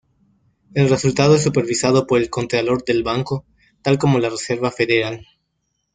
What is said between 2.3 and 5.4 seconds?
contralor del banco, tal como la Reserva Federal.